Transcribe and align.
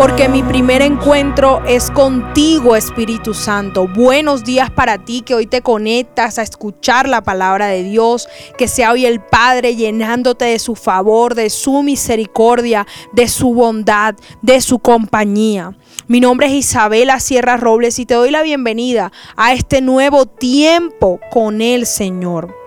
porque 0.00 0.30
mi 0.30 0.42
primer 0.42 0.80
encuentro 0.80 1.62
es 1.66 1.90
contigo, 1.90 2.74
Espíritu 2.74 3.34
Santo. 3.34 3.86
Buenos 3.86 4.44
días 4.44 4.70
para 4.70 4.96
ti 4.96 5.20
que 5.20 5.34
hoy 5.34 5.44
te 5.46 5.60
conectas 5.60 6.38
a 6.38 6.42
escuchar 6.42 7.06
la 7.06 7.22
palabra 7.22 7.66
de 7.66 7.82
Dios, 7.82 8.26
que 8.56 8.66
sea 8.66 8.92
hoy 8.92 9.04
el 9.04 9.20
Padre 9.20 9.76
llenándote 9.76 10.46
de 10.46 10.58
su 10.58 10.74
favor, 10.74 11.34
de 11.34 11.50
su 11.50 11.82
misericordia, 11.82 12.86
de 13.12 13.28
su 13.28 13.52
bondad, 13.52 14.14
de 14.40 14.62
su 14.62 14.78
compañía. 14.78 15.76
Mi 16.08 16.18
nombre 16.18 16.46
es 16.46 16.54
Isabela 16.54 17.20
Sierra 17.20 17.58
Robles 17.58 17.98
y 17.98 18.06
te 18.06 18.14
doy 18.14 18.30
la 18.30 18.40
bienvenida 18.40 19.12
a 19.36 19.52
este 19.52 19.82
nuevo 19.82 20.24
tiempo 20.24 21.20
con 21.30 21.60
el 21.60 21.84
Señor. 21.84 22.59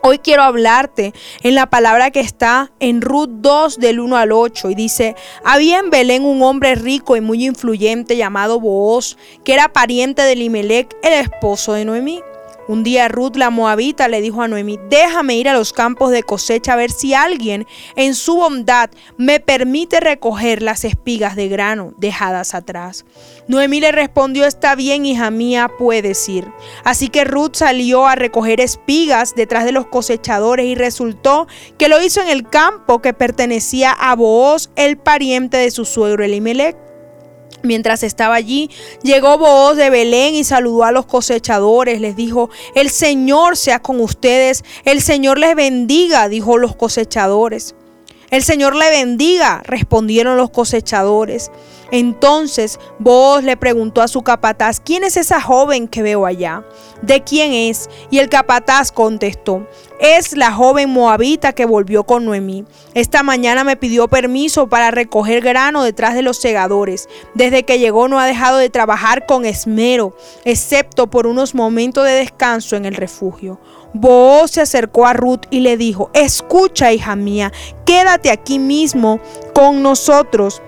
Hoy 0.00 0.18
quiero 0.18 0.44
hablarte 0.44 1.12
en 1.42 1.54
la 1.56 1.68
palabra 1.68 2.10
que 2.10 2.20
está 2.20 2.70
en 2.78 3.00
Ruth 3.00 3.30
2 3.30 3.78
del 3.78 3.98
1 3.98 4.16
al 4.16 4.32
8 4.32 4.70
y 4.70 4.74
dice, 4.76 5.16
había 5.44 5.78
en 5.80 5.90
Belén 5.90 6.24
un 6.24 6.42
hombre 6.42 6.76
rico 6.76 7.16
y 7.16 7.20
muy 7.20 7.44
influyente 7.44 8.16
llamado 8.16 8.60
Booz, 8.60 9.16
que 9.44 9.54
era 9.54 9.72
pariente 9.72 10.22
de 10.22 10.36
Limelec, 10.36 10.96
el 11.02 11.14
esposo 11.14 11.72
de 11.72 11.84
Noemí. 11.84 12.22
Un 12.68 12.84
día 12.84 13.08
Ruth 13.08 13.36
la 13.36 13.48
moabita 13.48 14.08
le 14.08 14.20
dijo 14.20 14.42
a 14.42 14.48
Noemí, 14.48 14.78
déjame 14.90 15.36
ir 15.36 15.48
a 15.48 15.54
los 15.54 15.72
campos 15.72 16.10
de 16.10 16.22
cosecha 16.22 16.74
a 16.74 16.76
ver 16.76 16.90
si 16.90 17.14
alguien 17.14 17.66
en 17.96 18.14
su 18.14 18.36
bondad 18.36 18.90
me 19.16 19.40
permite 19.40 20.00
recoger 20.00 20.60
las 20.60 20.84
espigas 20.84 21.34
de 21.34 21.48
grano 21.48 21.94
dejadas 21.96 22.54
atrás. 22.54 23.06
Noemí 23.48 23.80
le 23.80 23.90
respondió, 23.90 24.44
está 24.44 24.74
bien, 24.74 25.06
hija 25.06 25.30
mía, 25.30 25.70
puedes 25.78 26.28
ir. 26.28 26.46
Así 26.84 27.08
que 27.08 27.24
Ruth 27.24 27.54
salió 27.54 28.06
a 28.06 28.16
recoger 28.16 28.60
espigas 28.60 29.34
detrás 29.34 29.64
de 29.64 29.72
los 29.72 29.86
cosechadores 29.86 30.66
y 30.66 30.74
resultó 30.74 31.48
que 31.78 31.88
lo 31.88 32.02
hizo 32.02 32.20
en 32.20 32.28
el 32.28 32.46
campo 32.46 33.00
que 33.00 33.14
pertenecía 33.14 33.92
a 33.92 34.14
Booz, 34.14 34.68
el 34.76 34.98
pariente 34.98 35.56
de 35.56 35.70
su 35.70 35.86
suegro 35.86 36.22
Elimelech. 36.22 36.87
Mientras 37.62 38.02
estaba 38.02 38.34
allí, 38.34 38.70
llegó 39.02 39.36
Booz 39.38 39.76
de 39.76 39.90
Belén 39.90 40.34
y 40.34 40.44
saludó 40.44 40.84
a 40.84 40.92
los 40.92 41.06
cosechadores. 41.06 42.00
Les 42.00 42.14
dijo, 42.14 42.50
el 42.74 42.90
Señor 42.90 43.56
sea 43.56 43.80
con 43.80 44.00
ustedes, 44.00 44.64
el 44.84 45.02
Señor 45.02 45.38
les 45.38 45.54
bendiga, 45.56 46.28
dijo 46.28 46.56
los 46.58 46.76
cosechadores. 46.76 47.74
El 48.30 48.42
Señor 48.42 48.76
le 48.76 48.90
bendiga, 48.90 49.62
respondieron 49.64 50.36
los 50.36 50.50
cosechadores. 50.50 51.50
Entonces 51.90 52.78
Boaz 52.98 53.44
le 53.44 53.56
preguntó 53.56 54.02
a 54.02 54.08
su 54.08 54.22
capataz, 54.22 54.80
¿quién 54.80 55.04
es 55.04 55.16
esa 55.16 55.40
joven 55.40 55.88
que 55.88 56.02
veo 56.02 56.26
allá? 56.26 56.64
¿De 57.02 57.22
quién 57.22 57.52
es? 57.52 57.88
Y 58.10 58.18
el 58.18 58.28
capataz 58.28 58.92
contestó, 58.92 59.66
es 60.00 60.36
la 60.36 60.52
joven 60.52 60.90
moabita 60.90 61.52
que 61.52 61.64
volvió 61.64 62.04
con 62.04 62.24
Noemí. 62.24 62.64
Esta 62.94 63.22
mañana 63.22 63.64
me 63.64 63.76
pidió 63.76 64.08
permiso 64.08 64.68
para 64.68 64.90
recoger 64.90 65.40
grano 65.40 65.82
detrás 65.82 66.14
de 66.14 66.22
los 66.22 66.36
segadores. 66.36 67.08
Desde 67.34 67.64
que 67.64 67.78
llegó 67.78 68.08
no 68.08 68.18
ha 68.18 68.26
dejado 68.26 68.58
de 68.58 68.70
trabajar 68.70 69.26
con 69.26 69.44
esmero, 69.44 70.14
excepto 70.44 71.08
por 71.08 71.26
unos 71.26 71.54
momentos 71.54 72.04
de 72.04 72.12
descanso 72.12 72.76
en 72.76 72.84
el 72.84 72.94
refugio. 72.94 73.60
Booz 73.94 74.52
se 74.52 74.60
acercó 74.60 75.06
a 75.06 75.14
Ruth 75.14 75.46
y 75.50 75.60
le 75.60 75.76
dijo, 75.76 76.10
escucha 76.12 76.92
hija 76.92 77.16
mía, 77.16 77.52
quédate 77.84 78.30
aquí 78.30 78.58
mismo 78.58 79.18
con 79.54 79.82
nosotros 79.82 80.62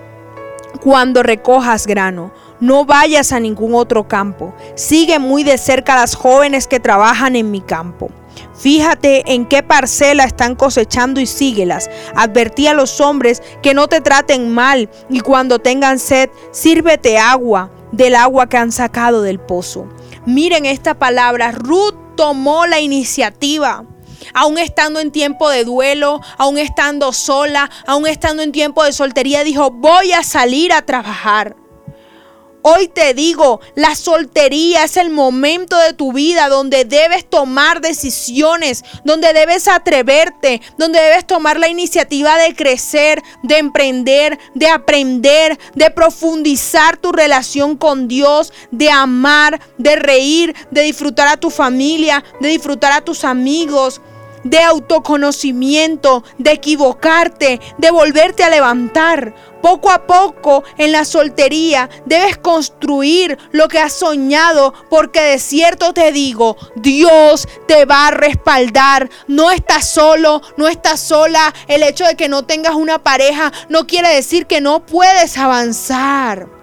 cuando 0.79 1.23
recojas 1.23 1.87
grano. 1.87 2.31
No 2.59 2.85
vayas 2.85 3.31
a 3.31 3.39
ningún 3.39 3.73
otro 3.73 4.07
campo. 4.07 4.53
Sigue 4.75 5.19
muy 5.19 5.43
de 5.43 5.57
cerca 5.57 5.93
a 5.93 6.01
las 6.01 6.15
jóvenes 6.15 6.67
que 6.67 6.79
trabajan 6.79 7.35
en 7.35 7.51
mi 7.51 7.61
campo. 7.61 8.09
Fíjate 8.55 9.33
en 9.33 9.45
qué 9.45 9.63
parcela 9.63 10.23
están 10.23 10.55
cosechando 10.55 11.19
y 11.19 11.25
síguelas. 11.25 11.89
Advertí 12.15 12.67
a 12.67 12.73
los 12.73 13.01
hombres 13.01 13.41
que 13.63 13.73
no 13.73 13.87
te 13.87 14.01
traten 14.01 14.53
mal 14.53 14.89
y 15.09 15.21
cuando 15.21 15.59
tengan 15.59 15.97
sed, 15.97 16.29
sírvete 16.51 17.17
agua 17.17 17.71
del 17.91 18.15
agua 18.15 18.47
que 18.47 18.57
han 18.57 18.71
sacado 18.71 19.21
del 19.23 19.39
pozo. 19.39 19.87
Miren 20.25 20.65
esta 20.65 20.93
palabra, 20.93 21.51
Ruth 21.51 21.95
tomó 22.15 22.67
la 22.67 22.79
iniciativa 22.79 23.85
aún 24.33 24.57
estando 24.57 24.99
en 24.99 25.11
tiempo 25.11 25.49
de 25.49 25.63
duelo, 25.63 26.21
aún 26.37 26.57
estando 26.57 27.13
sola, 27.13 27.69
aún 27.85 28.07
estando 28.07 28.43
en 28.43 28.51
tiempo 28.51 28.83
de 28.83 28.93
soltería, 28.93 29.43
dijo, 29.43 29.71
voy 29.71 30.11
a 30.13 30.23
salir 30.23 30.73
a 30.73 30.81
trabajar. 30.83 31.55
Hoy 32.63 32.87
te 32.87 33.15
digo, 33.15 33.59
la 33.73 33.95
soltería 33.95 34.83
es 34.83 34.95
el 34.95 35.09
momento 35.09 35.79
de 35.79 35.93
tu 35.93 36.13
vida 36.13 36.47
donde 36.47 36.85
debes 36.85 37.27
tomar 37.27 37.81
decisiones, 37.81 38.83
donde 39.03 39.33
debes 39.33 39.67
atreverte, 39.67 40.61
donde 40.77 40.99
debes 40.99 41.25
tomar 41.25 41.59
la 41.59 41.69
iniciativa 41.69 42.37
de 42.37 42.55
crecer, 42.55 43.23
de 43.41 43.57
emprender, 43.57 44.37
de 44.53 44.67
aprender, 44.67 45.57
de 45.73 45.89
profundizar 45.89 46.97
tu 46.97 47.11
relación 47.11 47.77
con 47.77 48.07
Dios, 48.07 48.53
de 48.69 48.91
amar, 48.91 49.59
de 49.79 49.95
reír, 49.95 50.55
de 50.69 50.83
disfrutar 50.83 51.29
a 51.29 51.37
tu 51.37 51.49
familia, 51.49 52.23
de 52.41 52.49
disfrutar 52.49 52.91
a 52.91 53.01
tus 53.01 53.23
amigos 53.23 54.01
de 54.43 54.59
autoconocimiento, 54.59 56.23
de 56.37 56.51
equivocarte, 56.51 57.59
de 57.77 57.91
volverte 57.91 58.43
a 58.43 58.49
levantar. 58.49 59.33
Poco 59.61 59.91
a 59.91 60.07
poco 60.07 60.63
en 60.77 60.91
la 60.91 61.05
soltería 61.05 61.87
debes 62.05 62.37
construir 62.37 63.37
lo 63.51 63.67
que 63.67 63.77
has 63.77 63.93
soñado 63.93 64.73
porque 64.89 65.21
de 65.21 65.39
cierto 65.39 65.93
te 65.93 66.11
digo, 66.11 66.57
Dios 66.75 67.47
te 67.67 67.85
va 67.85 68.07
a 68.07 68.11
respaldar. 68.11 69.09
No 69.27 69.51
estás 69.51 69.87
solo, 69.87 70.41
no 70.57 70.67
estás 70.67 70.99
sola. 70.99 71.53
El 71.67 71.83
hecho 71.83 72.05
de 72.05 72.15
que 72.15 72.29
no 72.29 72.43
tengas 72.43 72.73
una 72.73 73.03
pareja 73.03 73.51
no 73.69 73.85
quiere 73.85 74.09
decir 74.15 74.47
que 74.47 74.61
no 74.61 74.85
puedes 74.85 75.37
avanzar. 75.37 76.60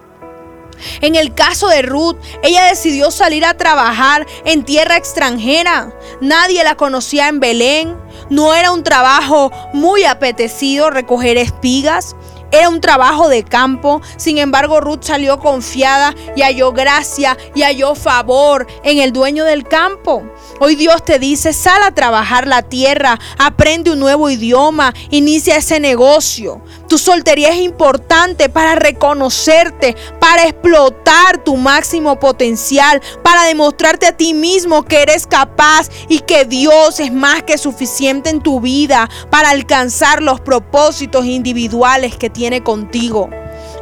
En 1.00 1.15
el 1.15 1.34
caso 1.34 1.69
de 1.69 1.83
Ruth, 1.83 2.16
ella 2.43 2.65
decidió 2.65 3.11
salir 3.11 3.44
a 3.44 3.56
trabajar 3.56 4.27
en 4.44 4.65
tierra 4.65 4.97
extranjera. 4.97 5.93
Nadie 6.21 6.65
la 6.65 6.77
conocía 6.77 7.28
en 7.28 7.41
Belén. 7.41 7.97
No 8.31 8.55
era 8.55 8.72
un 8.72 8.83
trabajo 8.83 9.50
muy 9.72 10.05
apetecido 10.05 10.91
recoger 10.91 11.37
espigas. 11.38 12.17
Era 12.50 12.71
un 12.71 12.81
trabajo 12.81 13.28
de 13.28 13.44
campo, 13.44 14.00
sin 14.17 14.38
embargo 14.38 14.81
Ruth 14.81 15.03
salió 15.03 15.38
confiada 15.38 16.15
y 16.34 16.41
halló 16.41 16.72
gracia 16.72 17.37
y 17.55 17.62
halló 17.62 17.94
favor 17.94 18.67
en 18.84 18.99
el 18.99 19.12
dueño 19.12 19.44
del 19.44 19.65
campo. 19.65 20.22
Hoy 20.60 20.75
Dios 20.75 21.04
te 21.04 21.19
dice, 21.19 21.53
sal 21.53 21.82
a 21.82 21.94
trabajar 21.94 22.47
la 22.47 22.62
tierra, 22.62 23.19
aprende 23.38 23.92
un 23.92 24.00
nuevo 24.00 24.28
idioma, 24.28 24.92
inicia 25.10 25.56
ese 25.56 25.78
negocio. 25.78 26.60
Tu 26.88 26.98
soltería 26.98 27.50
es 27.50 27.60
importante 27.60 28.48
para 28.48 28.75
reconocerte, 28.75 29.97
para 30.19 30.44
explotar 30.44 31.44
tu 31.44 31.56
máximo 31.56 32.19
potencial, 32.19 33.00
para 33.22 33.44
demostrarte 33.44 34.06
a 34.06 34.16
ti 34.16 34.34
mismo 34.34 34.84
que 34.84 35.03
eres 35.03 35.26
capaz 35.26 35.91
y 36.08 36.20
que 36.20 36.44
Dios 36.44 36.98
es 36.98 37.12
más 37.12 37.42
que 37.44 37.58
suficiente 37.58 38.31
en 38.31 38.41
tu 38.41 38.60
vida 38.60 39.08
para 39.31 39.50
alcanzar 39.50 40.22
los 40.22 40.41
propósitos 40.41 41.25
individuales 41.25 42.16
que 42.16 42.31
tiene 42.31 42.62
contigo. 42.62 43.31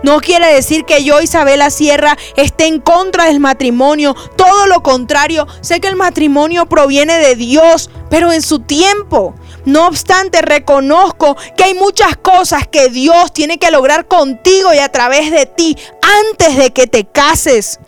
No 0.02 0.20
quiere 0.20 0.52
decir 0.52 0.84
que 0.84 1.04
yo, 1.04 1.20
Isabela 1.20 1.70
Sierra, 1.70 2.16
esté 2.36 2.66
en 2.66 2.80
contra 2.80 3.24
del 3.24 3.40
matrimonio. 3.40 4.14
Todo 4.36 4.66
lo 4.66 4.82
contrario, 4.82 5.46
sé 5.60 5.80
que 5.80 5.88
el 5.88 5.96
matrimonio 5.96 6.66
proviene 6.66 7.18
de 7.18 7.34
Dios, 7.34 7.90
pero 8.10 8.32
en 8.32 8.42
su 8.42 8.60
tiempo. 8.60 9.34
No 9.64 9.86
obstante, 9.88 10.42
reconozco 10.42 11.36
que 11.56 11.64
hay 11.64 11.74
muchas 11.74 12.16
cosas 12.16 12.68
que 12.68 12.88
Dios 12.88 13.32
tiene 13.32 13.58
que 13.58 13.70
lograr 13.70 14.06
contigo 14.06 14.72
y 14.72 14.78
a 14.78 14.90
través 14.90 15.30
de 15.30 15.46
ti 15.46 15.76
antes 16.30 16.56
de 16.56 16.70
que 16.72 16.86
te 16.86 17.04
cases. 17.04 17.80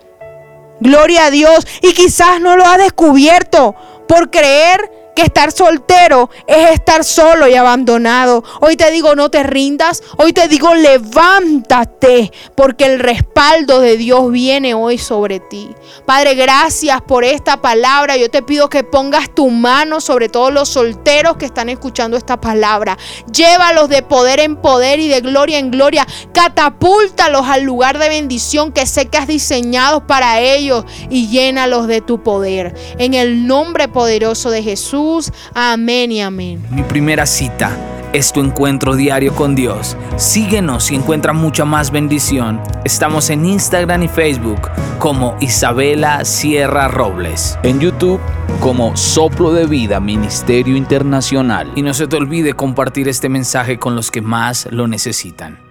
Gloria 0.81 1.27
a 1.27 1.31
Dios. 1.31 1.67
Y 1.83 1.93
quizás 1.93 2.41
no 2.41 2.57
lo 2.57 2.65
has 2.65 2.79
descubierto 2.79 3.75
por 4.09 4.31
creer 4.31 4.98
que 5.19 5.25
estar 5.25 5.51
soltero 5.51 6.31
es 6.47 6.71
estar 6.71 7.03
solo 7.03 7.49
y 7.49 7.55
abandonado. 7.57 8.45
Hoy 8.61 8.77
te 8.77 8.89
digo, 8.93 9.17
no 9.17 9.33
te 9.33 9.43
rindas. 9.43 10.01
Hoy 10.17 10.33
te 10.33 10.47
digo, 10.47 10.77
levántate, 10.77 12.31
porque 12.55 12.85
el 12.85 13.01
respaldo 13.01 13.81
de 13.81 13.97
Dios 13.97 14.31
viene 14.31 14.75
hoy 14.75 14.97
sobre 14.97 15.41
ti. 15.41 15.75
Padre, 16.07 16.37
gracias 16.37 17.03
por 17.03 17.25
esta 17.25 17.61
palabra. 17.61 18.17
Yo 18.17 18.31
te 18.31 18.43
pido 18.43 18.69
que 18.69 18.85
pongas 18.85 19.35
tu 19.35 19.51
mano 19.51 20.01
sobre 20.01 20.29
todos 20.29 20.53
los 20.53 20.69
solteros 20.69 21.37
que 21.37 21.47
están 21.47 21.69
escuchando 21.69 22.17
esta 22.17 22.41
palabra. 22.41 22.97
Llévalos 23.33 23.89
de 23.89 24.03
poder 24.03 24.39
en 24.39 24.55
poder 24.55 25.01
y 25.01 25.09
de 25.09 25.21
gloria 25.21 25.59
en 25.59 25.73
gloria. 25.73 26.07
Catapúltalos 26.33 27.45
al 27.49 27.65
lugar 27.65 27.99
de 27.99 28.09
bendición 28.09 28.71
que 28.71 28.87
sé 28.87 29.07
que 29.07 29.19
has 29.19 29.27
diseñado 29.27 30.07
para 30.07 30.41
ellos 30.41 30.85
y 31.11 31.27
llénalos 31.27 31.89
de 31.89 32.03
tu 32.03 32.23
poder. 32.23 32.77
En 32.99 33.15
el 33.15 33.49
nombre 33.49 33.89
poderoso 33.89 34.51
de 34.51 34.63
Jesús. 34.63 35.08
Amén 35.55 36.13
y 36.13 36.21
amén. 36.21 36.63
Mi 36.71 36.83
primera 36.83 37.27
cita 37.27 37.77
es 38.13 38.33
tu 38.33 38.41
encuentro 38.41 38.95
diario 38.95 39.35
con 39.35 39.55
Dios. 39.55 39.97
Síguenos 40.17 40.91
y 40.91 40.95
encuentra 40.95 41.33
mucha 41.33 41.65
más 41.65 41.91
bendición. 41.91 42.61
Estamos 42.85 43.31
en 43.31 43.45
Instagram 43.45 44.05
y 44.05 44.09
Facebook 44.09 44.71
como 44.99 45.37
Isabela 45.41 46.25
Sierra 46.25 46.89
Robles. 46.89 47.59
En 47.63 47.81
YouTube 47.81 48.21
como 48.61 48.97
Soplo 48.97 49.53
de 49.53 49.67
Vida 49.67 50.01
Ministerio 50.01 50.77
Internacional. 50.77 51.71
Y 51.77 51.83
no 51.83 51.95
se 51.95 52.07
te 52.07 52.17
olvide 52.17 52.55
compartir 52.55 53.09
este 53.09 53.29
mensaje 53.29 53.79
con 53.79 53.95
los 53.95 54.11
que 54.11 54.23
más 54.23 54.69
lo 54.71 54.89
necesitan. 54.89 55.68